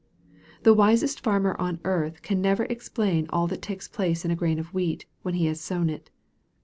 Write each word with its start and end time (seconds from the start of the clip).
The 0.63 0.73
wisest 0.73 1.19
farmer 1.19 1.55
on 1.59 1.79
earth 1.83 2.23
can 2.23 2.41
never 2.41 2.63
explain 2.63 3.27
all 3.29 3.45
that 3.45 3.61
takes 3.61 3.87
place 3.87 4.25
in 4.25 4.31
a 4.31 4.35
grain 4.35 4.57
of 4.57 4.73
wheat, 4.73 5.05
when 5.21 5.35
he 5.35 5.45
has 5.45 5.61
sown 5.61 5.91
it. 5.91 6.09